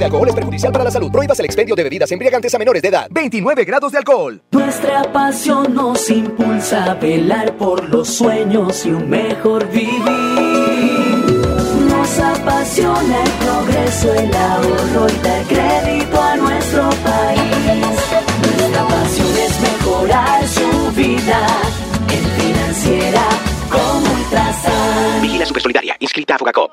De 0.00 0.06
alcohol 0.06 0.28
es 0.28 0.34
perjudicial 0.34 0.72
para 0.72 0.84
la 0.84 0.90
salud. 0.90 1.12
Prohíbas 1.12 1.38
el 1.38 1.44
expendio 1.44 1.76
de 1.76 1.84
bebidas 1.84 2.10
embriagantes 2.10 2.52
a 2.54 2.58
menores 2.58 2.82
de 2.82 2.88
edad. 2.88 3.06
29 3.10 3.64
grados 3.64 3.92
de 3.92 3.98
alcohol. 3.98 4.42
Nuestra 4.50 5.02
pasión 5.12 5.74
nos 5.74 6.10
impulsa 6.10 6.90
a 6.90 6.94
velar 6.94 7.56
por 7.56 7.88
los 7.88 8.08
sueños 8.08 8.84
y 8.86 8.90
un 8.90 9.08
mejor 9.08 9.68
vivir. 9.68 10.00
Nos 11.88 12.18
apasiona 12.18 13.22
el 13.22 13.30
progreso, 13.30 14.14
el 14.14 14.34
ahorro 14.34 15.06
y 15.08 15.18
dar 15.22 15.44
crédito 15.44 16.22
a 16.22 16.36
nuestro 16.36 16.90
país. 17.04 17.90
Nuestra 18.56 18.88
pasión 18.88 19.28
es 19.38 19.60
mejorar 19.60 20.48
su 20.48 20.92
vida 20.92 21.46
en 22.08 22.42
financiera 22.42 23.22
como 23.70 24.14
Ultrasan. 24.14 25.22
Vigila 25.22 25.44
Supersolidaria, 25.44 25.96
inscrita 26.00 26.36
a 26.36 26.38
Fogacop. 26.38 26.72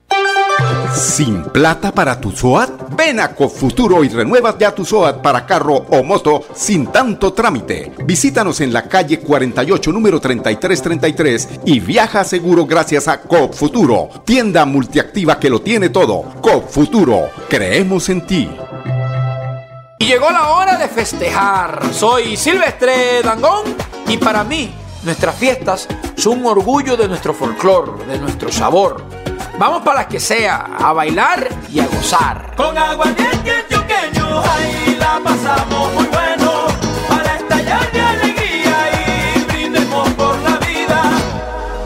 ¿Sin 0.93 1.43
plata 1.43 1.93
para 1.93 2.19
tu 2.19 2.31
SOAT? 2.31 2.95
Ven 2.97 3.21
a 3.21 3.33
Cofuturo 3.33 4.03
y 4.03 4.09
renuevas 4.09 4.55
ya 4.59 4.75
tu 4.75 4.83
SOAT 4.83 5.21
para 5.21 5.45
carro 5.45 5.85
o 5.89 6.03
moto 6.03 6.43
sin 6.53 6.87
tanto 6.87 7.31
trámite. 7.31 7.93
Visítanos 8.05 8.59
en 8.59 8.73
la 8.73 8.83
calle 8.83 9.19
48, 9.19 9.91
número 9.91 10.19
3333 10.19 11.49
y 11.65 11.79
viaja 11.79 12.23
seguro 12.25 12.65
gracias 12.65 13.07
a 13.07 13.21
Cofuturo, 13.21 14.09
tienda 14.25 14.65
multiactiva 14.65 15.39
que 15.39 15.49
lo 15.49 15.61
tiene 15.61 15.89
todo. 15.89 16.23
Cofuturo, 16.41 17.29
creemos 17.47 18.09
en 18.09 18.27
ti. 18.27 18.49
Y 19.97 20.05
llegó 20.05 20.29
la 20.29 20.49
hora 20.49 20.77
de 20.77 20.89
festejar. 20.89 21.93
Soy 21.93 22.35
Silvestre 22.35 23.21
Dangón 23.23 23.75
y 24.07 24.17
para 24.17 24.43
mí 24.43 24.73
nuestras 25.03 25.35
fiestas 25.35 25.87
son 26.15 26.39
un 26.39 26.47
orgullo 26.47 26.97
de 26.97 27.07
nuestro 27.07 27.33
folclor, 27.33 28.05
de 28.05 28.19
nuestro 28.19 28.51
sabor. 28.51 29.20
Vamos 29.61 29.83
para 29.83 29.97
las 29.97 30.07
que 30.07 30.19
sea, 30.19 30.75
a 30.75 30.91
bailar 30.91 31.47
y 31.71 31.79
a 31.79 31.85
gozar. 31.85 32.55
Con 32.57 32.75
aguardiente 32.75 33.51
antioqueño, 33.51 34.41
ahí 34.41 34.97
la 34.99 35.21
pasamos 35.23 35.93
muy 35.93 36.05
bueno. 36.05 36.65
Para 37.07 37.35
estallar 37.35 37.91
de 37.91 37.99
alegría 38.01 38.75
y 39.37 39.53
brindemos 39.53 40.09
por 40.13 40.33
la 40.41 40.57
vida. 40.65 41.03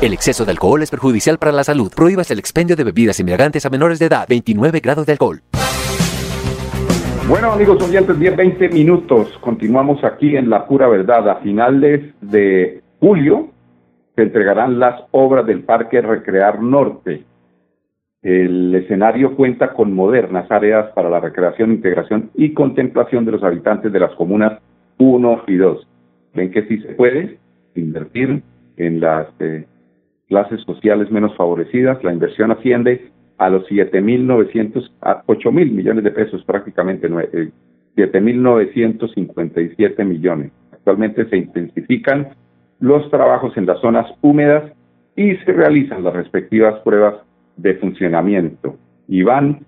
El 0.02 0.14
exceso 0.14 0.46
de 0.46 0.52
alcohol 0.52 0.84
es 0.84 0.90
perjudicial 0.90 1.38
para 1.38 1.52
la 1.52 1.66
salud. 1.66 1.92
Prohíbas 1.94 2.32
el 2.32 2.40
expendio 2.40 2.78
de 2.78 2.86
bebidas 2.86 3.20
embriagantes 3.20 3.66
a 3.66 3.70
menores 3.70 4.00
de 4.00 4.06
edad. 4.06 4.26
29 4.30 4.80
grados 4.80 5.06
de 5.06 5.12
alcohol. 5.12 5.42
Bueno, 7.28 7.52
amigos 7.52 7.84
oyentes, 7.84 8.18
10, 8.18 8.38
20 8.38 8.70
minutos. 8.70 9.38
Continuamos 9.42 10.02
aquí 10.06 10.38
en 10.38 10.50
La 10.50 10.66
Pura 10.66 10.88
Verdad. 10.88 11.28
A 11.28 11.36
finales 11.42 12.14
de 12.22 12.82
julio 13.02 13.50
se 14.16 14.22
entregarán 14.22 14.80
las 14.80 15.02
obras 15.12 15.46
del 15.46 15.66
Parque 15.66 16.00
Recrear 16.00 16.62
Norte. 16.62 17.26
El 18.26 18.74
escenario 18.74 19.36
cuenta 19.36 19.74
con 19.74 19.94
modernas 19.94 20.50
áreas 20.50 20.92
para 20.94 21.12
la 21.12 21.20
recreación, 21.20 21.72
integración 21.72 22.32
y 22.34 22.54
contemplación 22.54 23.24
de 23.24 23.34
los 23.34 23.44
habitantes 23.44 23.94
de 23.94 24.00
las 24.00 24.16
comunas 24.16 24.60
1 24.98 25.44
y 25.46 25.58
2. 25.58 25.88
Ven 26.34 26.50
que 26.50 26.64
sí 26.64 26.80
se 26.80 26.96
puede 26.96 27.38
invertir 27.76 28.42
en 28.78 29.00
las 29.00 29.28
eh, 29.40 29.68
clases 30.28 30.60
sociales 30.62 31.12
menos 31.12 31.38
favorecidas. 31.38 32.04
La 32.04 32.12
inversión 32.12 32.52
asciende 32.52 33.12
a 33.38 33.52
los 33.52 33.70
7.900, 33.70 34.90
a 35.02 35.22
8.000 35.28 35.72
millones 35.72 36.04
de 36.04 36.10
pesos 36.10 36.44
prácticamente, 36.46 37.06
eh, 37.06 37.52
7.957 37.96 40.04
millones. 40.04 40.52
Actualmente 40.72 41.30
se 41.30 41.38
intensifican 41.38 42.30
los 42.80 43.08
trabajos 43.12 43.56
en 43.56 43.68
las 43.68 43.80
zonas 43.82 44.08
húmedas 44.24 44.64
y 45.16 45.36
se 45.36 45.54
realizan 45.54 46.04
las 46.04 46.16
respectivas 46.16 46.80
pruebas 46.80 47.18
de 47.58 47.76
funcionamiento. 47.76 48.78
Iván 49.08 49.66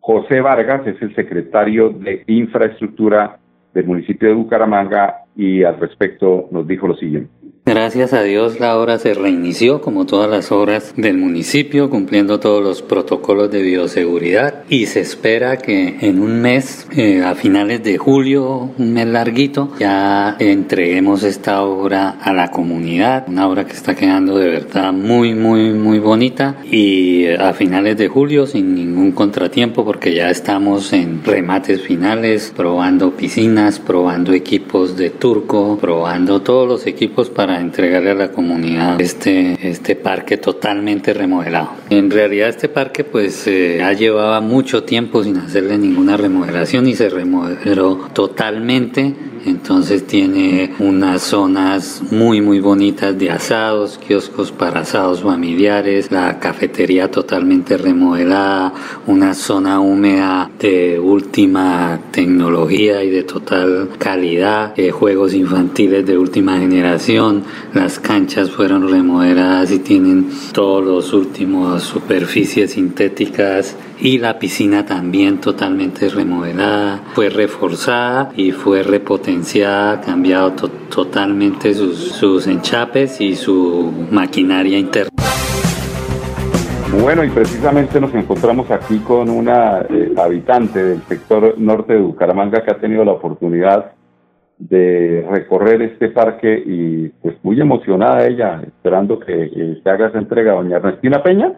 José 0.00 0.40
Vargas 0.40 0.86
es 0.86 1.00
el 1.00 1.14
secretario 1.14 1.88
de 1.88 2.24
Infraestructura 2.26 3.38
del 3.72 3.86
municipio 3.86 4.28
de 4.28 4.34
Bucaramanga 4.34 5.24
y 5.34 5.64
al 5.64 5.80
respecto 5.80 6.48
nos 6.50 6.66
dijo 6.66 6.86
lo 6.86 6.94
siguiente. 6.94 7.30
Gracias 7.66 8.12
a 8.12 8.22
Dios 8.22 8.60
la 8.60 8.76
obra 8.76 8.98
se 8.98 9.14
reinició 9.14 9.80
como 9.80 10.04
todas 10.04 10.28
las 10.28 10.52
obras 10.52 10.92
del 10.98 11.16
municipio, 11.16 11.88
cumpliendo 11.88 12.38
todos 12.38 12.62
los 12.62 12.82
protocolos 12.82 13.50
de 13.50 13.62
bioseguridad. 13.62 14.64
Y 14.68 14.84
se 14.84 15.00
espera 15.00 15.56
que 15.56 15.96
en 16.02 16.20
un 16.20 16.42
mes, 16.42 16.86
eh, 16.94 17.22
a 17.22 17.34
finales 17.34 17.82
de 17.82 17.96
julio, 17.96 18.68
un 18.76 18.92
mes 18.92 19.06
larguito, 19.06 19.70
ya 19.80 20.36
entreguemos 20.38 21.22
esta 21.22 21.62
obra 21.62 22.10
a 22.10 22.34
la 22.34 22.50
comunidad, 22.50 23.24
una 23.28 23.48
obra 23.48 23.64
que 23.64 23.72
está 23.72 23.94
quedando 23.94 24.36
de 24.36 24.50
verdad 24.50 24.92
muy, 24.92 25.34
muy, 25.34 25.72
muy 25.72 25.98
bonita. 26.00 26.56
Y 26.70 27.24
eh, 27.24 27.38
a 27.38 27.54
finales 27.54 27.96
de 27.96 28.08
julio 28.08 28.46
sin 28.46 28.74
ningún 28.74 29.12
contratiempo 29.12 29.86
porque 29.86 30.14
ya 30.14 30.28
estamos 30.28 30.92
en 30.92 31.24
remates 31.24 31.80
finales, 31.80 32.52
probando 32.54 33.12
piscinas, 33.12 33.78
probando 33.78 34.34
equipos 34.34 34.98
de 34.98 35.08
turco, 35.08 35.78
probando 35.80 36.42
todos 36.42 36.68
los 36.68 36.86
equipos 36.86 37.30
para 37.30 37.53
entregarle 37.60 38.10
a 38.10 38.14
la 38.14 38.32
comunidad 38.32 39.00
este, 39.00 39.56
este 39.68 39.96
parque 39.96 40.36
totalmente 40.36 41.12
remodelado. 41.14 41.70
En 41.90 42.10
realidad 42.10 42.48
este 42.48 42.68
parque 42.68 43.04
pues 43.04 43.46
eh, 43.46 43.78
ya 43.78 44.40
mucho 44.40 44.84
tiempo 44.84 45.22
sin 45.22 45.36
hacerle 45.38 45.78
ninguna 45.78 46.16
remodelación 46.16 46.86
y 46.88 46.94
se 46.94 47.08
remodeló 47.08 48.08
totalmente 48.12 49.14
entonces 49.46 50.06
tiene 50.06 50.72
unas 50.78 51.22
zonas 51.22 52.02
muy 52.10 52.40
muy 52.40 52.60
bonitas 52.60 53.18
de 53.18 53.30
asados, 53.30 53.98
kioscos 53.98 54.52
para 54.52 54.80
asados 54.80 55.22
familiares, 55.22 56.10
la 56.10 56.38
cafetería 56.38 57.10
totalmente 57.10 57.76
remodelada, 57.76 58.72
una 59.06 59.34
zona 59.34 59.80
húmeda 59.80 60.50
de 60.58 60.98
última 60.98 62.00
tecnología 62.10 63.02
y 63.04 63.10
de 63.10 63.22
total 63.22 63.90
calidad, 63.98 64.72
eh, 64.76 64.90
juegos 64.90 65.34
infantiles 65.34 66.06
de 66.06 66.18
última 66.18 66.58
generación, 66.58 67.44
las 67.72 67.98
canchas 67.98 68.50
fueron 68.50 68.88
remodeladas 68.88 69.70
y 69.70 69.78
tienen 69.78 70.28
todos 70.52 70.84
los 70.84 71.12
últimos 71.12 71.82
superficies 71.82 72.72
sintéticas 72.72 73.76
y 74.04 74.18
la 74.18 74.38
piscina 74.38 74.84
también 74.84 75.40
totalmente 75.40 76.10
remodelada, 76.10 76.98
fue 77.14 77.30
reforzada 77.30 78.32
y 78.36 78.52
fue 78.52 78.82
repotenciada, 78.82 80.02
cambiado 80.02 80.52
to- 80.52 80.68
totalmente 80.94 81.72
sus, 81.72 81.96
sus 82.12 82.46
enchapes 82.46 83.22
y 83.22 83.34
su 83.34 83.90
maquinaria 84.10 84.78
interna. 84.78 85.08
Bueno, 87.00 87.24
y 87.24 87.30
precisamente 87.30 87.98
nos 87.98 88.14
encontramos 88.14 88.70
aquí 88.70 88.98
con 88.98 89.30
una 89.30 89.80
eh, 89.88 90.12
habitante 90.18 90.84
del 90.84 91.00
sector 91.08 91.54
norte 91.58 91.94
de 91.94 92.00
Bucaramanga 92.00 92.62
que 92.62 92.72
ha 92.72 92.78
tenido 92.78 93.06
la 93.06 93.12
oportunidad 93.12 93.92
de 94.58 95.26
recorrer 95.30 95.80
este 95.80 96.10
parque 96.10 96.62
y 96.64 97.08
pues 97.22 97.36
muy 97.42 97.58
emocionada 97.58 98.26
ella, 98.26 98.60
esperando 98.66 99.18
que 99.18 99.44
eh, 99.44 99.80
se 99.82 99.88
haga 99.90 100.08
esa 100.08 100.18
entrega. 100.18 100.52
Doña 100.52 100.76
Ernestina 100.76 101.22
Peña. 101.22 101.54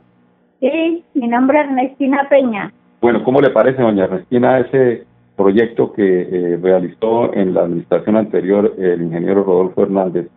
Sí, 0.60 1.04
mi 1.14 1.28
nombre 1.28 1.60
es 1.60 1.66
Ernestina 1.66 2.26
Peña. 2.28 2.72
Bueno, 3.00 3.22
¿cómo 3.24 3.40
le 3.40 3.50
parece, 3.50 3.82
doña 3.82 4.04
Ernestina, 4.04 4.58
ese 4.60 5.04
proyecto 5.36 5.92
que 5.92 6.22
eh, 6.22 6.58
realizó 6.60 7.32
en 7.34 7.54
la 7.54 7.62
administración 7.62 8.16
anterior 8.16 8.72
el 8.78 9.02
ingeniero 9.02 9.44
Rodolfo 9.44 9.82
Hernández? 9.82 10.28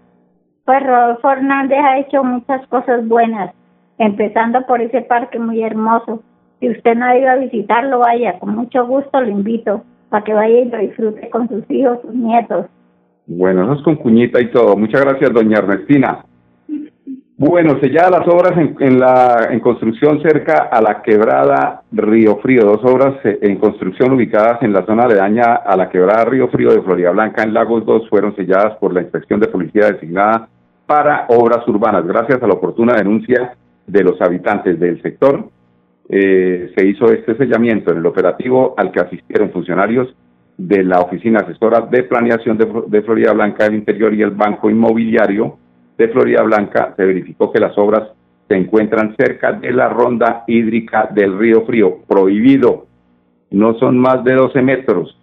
Pues 0.66 0.86
Rodolfo 0.86 1.32
Hernández 1.32 1.80
ha 1.80 2.00
hecho 2.00 2.24
muchas 2.24 2.68
cosas 2.68 3.08
buenas, 3.08 3.54
empezando 3.98 4.66
por 4.68 4.82
ese 4.82 5.02
parque 5.02 5.40
muy 5.40 5.64
hermoso. 5.64 6.22
Si 6.60 6.70
usted 6.70 6.96
no 6.96 7.06
ha 7.06 7.18
ido 7.18 7.30
a 7.30 7.38
visitarlo, 7.38 8.00
vaya, 8.00 8.38
con 8.40 8.56
mucho 8.56 8.86
gusto 8.86 9.22
lo 9.22 9.30
invito 9.30 9.84
para 10.10 10.24
que 10.24 10.34
vaya 10.34 10.60
y 10.60 10.70
lo 10.70 10.78
disfrute 10.80 11.30
con 11.30 11.48
sus 11.48 11.64
hijos, 11.72 12.00
sus 12.02 12.14
nietos. 12.14 12.66
Bueno, 13.26 13.64
eso 13.64 13.74
es 13.76 13.82
con 13.84 13.96
cuñita 13.96 14.42
y 14.42 14.52
todo. 14.52 14.76
Muchas 14.76 15.02
gracias, 15.02 15.32
doña 15.32 15.60
Ernestina. 15.60 16.26
Bueno, 17.42 17.80
selladas 17.80 18.12
las 18.12 18.28
obras 18.28 18.52
en, 18.58 18.76
en 18.82 19.00
la 19.00 19.48
en 19.50 19.62
construcción 19.62 20.22
cerca 20.22 20.68
a 20.70 20.82
la 20.82 21.02
quebrada 21.02 21.84
Río 21.90 22.36
Frío, 22.40 22.64
dos 22.64 22.82
obras 22.84 23.16
eh, 23.24 23.40
en 23.42 23.56
construcción 23.56 24.12
ubicadas 24.12 24.62
en 24.62 24.74
la 24.74 24.86
zona 24.86 25.04
aledaña 25.04 25.56
a 25.56 25.78
la 25.78 25.90
quebrada 25.90 26.26
Río 26.26 26.50
Frío 26.50 26.74
de 26.74 26.82
Florida 26.82 27.12
Blanca 27.12 27.44
en 27.44 27.54
Lagos 27.54 27.86
2 27.86 28.10
fueron 28.10 28.36
selladas 28.36 28.76
por 28.80 28.94
la 28.94 29.04
Inspección 29.04 29.40
de 29.40 29.48
Policía 29.48 29.90
designada 29.90 30.50
para 30.86 31.28
obras 31.30 31.66
urbanas. 31.66 32.06
Gracias 32.06 32.44
a 32.44 32.46
la 32.46 32.56
oportuna 32.56 32.96
denuncia 32.98 33.54
de 33.88 34.04
los 34.04 34.22
habitantes 34.22 34.78
del 34.78 35.02
sector, 35.02 35.48
eh, 36.10 36.74
se 36.76 36.86
hizo 36.86 37.06
este 37.06 37.38
sellamiento 37.38 37.94
en 37.94 38.00
el 38.00 38.06
operativo 38.06 38.74
al 38.76 38.92
que 38.92 39.00
asistieron 39.00 39.52
funcionarios 39.52 40.14
de 40.58 40.84
la 40.84 41.00
Oficina 41.00 41.40
Asesora 41.40 41.88
de 41.90 42.04
Planeación 42.04 42.58
de, 42.58 42.68
de 42.88 43.02
Florida 43.02 43.32
Blanca 43.32 43.64
del 43.64 43.76
Interior 43.76 44.14
y 44.14 44.24
el 44.24 44.32
Banco 44.32 44.70
Inmobiliario 44.70 45.58
de 46.00 46.08
Florida 46.08 46.42
Blanca. 46.42 46.94
Se 46.96 47.06
verificó 47.06 47.52
que 47.52 47.60
las 47.60 47.78
obras 47.78 48.10
se 48.48 48.56
encuentran 48.56 49.16
cerca 49.18 49.52
de 49.52 49.72
la 49.72 49.90
ronda 49.90 50.44
hídrica 50.48 51.10
del 51.12 51.38
río 51.38 51.66
Frío, 51.66 52.00
prohibido. 52.08 52.88
No 53.52 53.78
son 53.78 54.00
más 54.00 54.24
de 54.24 54.34
12 54.34 54.62
metros 54.62 55.16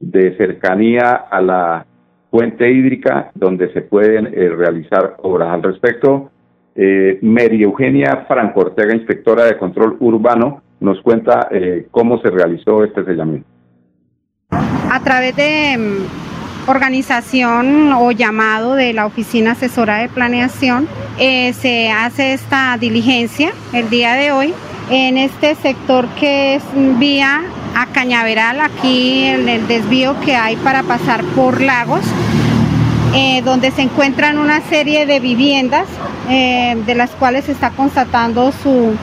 de 0.00 0.36
cercanía 0.36 1.12
a 1.30 1.40
la 1.40 1.86
fuente 2.30 2.70
hídrica 2.70 3.30
donde 3.34 3.72
se 3.72 3.80
pueden 3.80 4.26
eh, 4.26 4.48
realizar 4.50 5.16
obras. 5.22 5.50
Al 5.50 5.62
respecto, 5.62 6.30
eh, 6.74 7.18
Eugenia 7.22 8.24
Franco 8.28 8.60
Ortega, 8.60 8.94
inspectora 8.94 9.44
de 9.44 9.56
control 9.56 9.96
urbano, 10.00 10.62
nos 10.80 11.00
cuenta 11.00 11.48
eh, 11.50 11.86
cómo 11.90 12.20
se 12.20 12.30
realizó 12.30 12.84
este 12.84 13.04
sellamiento. 13.04 13.48
a 14.50 15.00
través 15.02 15.36
de 15.36 15.76
organización 16.68 17.92
o 17.94 18.12
llamado 18.12 18.74
de 18.74 18.92
la 18.92 19.06
Oficina 19.06 19.52
Asesora 19.52 19.98
de 19.98 20.08
Planeación, 20.08 20.86
eh, 21.18 21.54
se 21.54 21.90
hace 21.90 22.34
esta 22.34 22.76
diligencia 22.78 23.52
el 23.72 23.88
día 23.90 24.14
de 24.14 24.32
hoy 24.32 24.54
en 24.90 25.16
este 25.16 25.54
sector 25.54 26.06
que 26.20 26.56
es 26.56 26.62
vía 26.98 27.42
a 27.74 27.86
Cañaveral, 27.86 28.60
aquí 28.60 29.24
en 29.24 29.48
el 29.48 29.66
desvío 29.66 30.18
que 30.20 30.36
hay 30.36 30.56
para 30.56 30.82
pasar 30.82 31.24
por 31.24 31.60
lagos, 31.60 32.00
eh, 33.14 33.42
donde 33.42 33.70
se 33.70 33.82
encuentran 33.82 34.38
una 34.38 34.60
serie 34.62 35.06
de 35.06 35.20
viviendas 35.20 35.86
eh, 36.28 36.76
de 36.86 36.94
las 36.94 37.10
cuales 37.10 37.46
se 37.46 37.52
está 37.52 37.70
constatando 37.70 38.52
su 38.52 38.94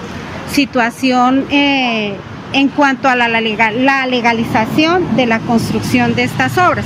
situación 0.51 1.45
en 1.49 2.69
cuanto 2.75 3.10
a 3.10 3.15
la 3.15 3.28
legalización 4.06 5.15
de 5.15 5.25
la 5.25 5.39
construcción 5.39 6.13
de 6.13 6.23
estas 6.23 6.58
obras 6.60 6.86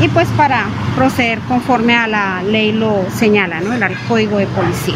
y 0.00 0.08
pues 0.08 0.28
para 0.36 0.66
proceder 0.96 1.38
conforme 1.40 1.94
a 1.94 2.06
la 2.06 2.42
ley 2.42 2.72
lo 2.72 3.04
señala, 3.14 3.60
¿no? 3.60 3.72
el 3.72 3.98
código 4.08 4.38
de 4.38 4.46
policía. 4.46 4.94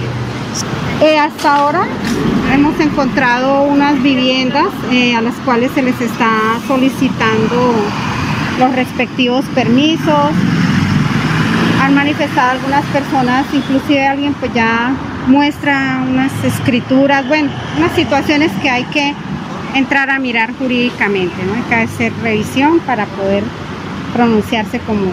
Eh, 1.00 1.18
hasta 1.18 1.56
ahora 1.56 1.86
hemos 2.52 2.78
encontrado 2.80 3.62
unas 3.64 4.00
viviendas 4.02 4.68
eh, 4.90 5.14
a 5.14 5.20
las 5.20 5.34
cuales 5.44 5.72
se 5.72 5.82
les 5.82 6.00
está 6.00 6.58
solicitando 6.66 7.74
los 8.58 8.74
respectivos 8.74 9.44
permisos. 9.54 10.30
Han 11.82 11.94
manifestado 11.94 12.52
algunas 12.52 12.84
personas, 12.86 13.44
inclusive 13.52 14.06
alguien 14.06 14.32
pues 14.34 14.54
ya 14.54 14.92
muestra 15.26 16.02
unas 16.08 16.32
escrituras, 16.44 17.26
bueno, 17.28 17.50
unas 17.76 17.92
situaciones 17.92 18.50
que 18.62 18.70
hay 18.70 18.84
que 18.84 19.14
entrar 19.74 20.08
a 20.08 20.18
mirar 20.18 20.54
jurídicamente, 20.56 21.34
¿no? 21.44 21.54
Hay 21.54 21.62
que 21.62 21.74
hacer 21.74 22.12
revisión 22.22 22.78
para 22.80 23.06
poder 23.06 23.42
pronunciarse 24.14 24.78
como 24.80 25.10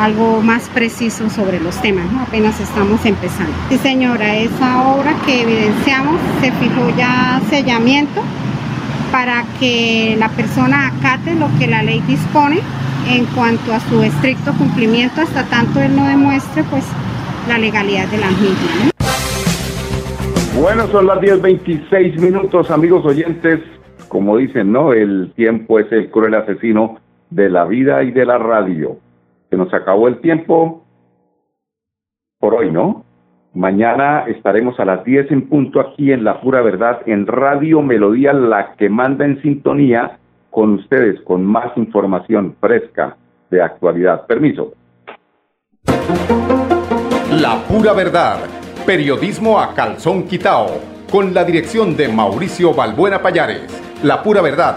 algo 0.00 0.40
más 0.40 0.68
preciso 0.70 1.28
sobre 1.28 1.60
los 1.60 1.80
temas, 1.80 2.06
apenas 2.20 2.58
estamos 2.60 3.04
empezando. 3.04 3.52
Sí 3.68 3.78
señora, 3.78 4.36
esa 4.36 4.88
obra 4.94 5.14
que 5.26 5.42
evidenciamos 5.42 6.16
se 6.40 6.50
fijó 6.52 6.88
ya 6.96 7.40
sellamiento 7.50 8.22
para 9.12 9.44
que 9.58 10.16
la 10.18 10.28
persona 10.30 10.88
acate 10.88 11.34
lo 11.34 11.48
que 11.58 11.66
la 11.66 11.82
ley 11.82 12.00
dispone 12.06 12.60
en 13.08 13.24
cuanto 13.26 13.72
a 13.72 13.80
su 13.80 14.02
estricto 14.02 14.52
cumplimiento 14.52 15.20
hasta 15.20 15.44
tanto 15.44 15.80
él 15.80 15.96
no 15.96 16.06
demuestre 16.06 16.62
pues 16.64 16.84
la 17.48 17.58
legalidad 17.58 18.06
de 18.08 18.18
la 18.18 18.28
misma. 18.28 18.90
Bueno, 20.60 20.86
son 20.88 21.06
las 21.06 21.18
10.26 21.18 22.20
minutos, 22.20 22.70
amigos 22.70 23.04
oyentes. 23.04 23.60
Como 24.08 24.36
dicen, 24.36 24.72
¿no? 24.72 24.92
El 24.92 25.32
tiempo 25.36 25.78
es 25.78 25.90
el 25.92 26.10
cruel 26.10 26.34
asesino 26.34 26.98
de 27.30 27.50
la 27.50 27.64
vida 27.64 28.02
y 28.02 28.10
de 28.10 28.24
la 28.24 28.38
radio. 28.38 28.96
Se 29.50 29.56
nos 29.56 29.72
acabó 29.72 30.08
el 30.08 30.20
tiempo 30.20 30.84
por 32.38 32.54
hoy, 32.54 32.70
¿no? 32.70 33.04
Mañana 33.54 34.24
estaremos 34.28 34.78
a 34.78 34.84
las 34.84 35.04
10 35.04 35.32
en 35.32 35.48
punto 35.48 35.80
aquí 35.80 36.12
en 36.12 36.22
La 36.22 36.40
Pura 36.40 36.60
Verdad, 36.60 37.00
en 37.06 37.26
Radio 37.26 37.82
Melodía, 37.82 38.32
la 38.32 38.74
que 38.76 38.88
manda 38.88 39.24
en 39.24 39.40
sintonía 39.42 40.18
con 40.50 40.74
ustedes, 40.74 41.20
con 41.22 41.44
más 41.44 41.76
información 41.76 42.56
fresca 42.60 43.16
de 43.50 43.62
actualidad. 43.62 44.26
Permiso. 44.26 44.74
La 47.32 47.62
Pura 47.68 47.92
Verdad, 47.94 48.38
periodismo 48.86 49.58
a 49.58 49.74
calzón 49.74 50.24
quitao, 50.24 50.80
con 51.10 51.32
la 51.34 51.44
dirección 51.44 51.96
de 51.96 52.08
Mauricio 52.08 52.74
Balbuena 52.74 53.20
Payares. 53.20 53.82
La 54.02 54.22
Pura 54.22 54.42
Verdad 54.42 54.76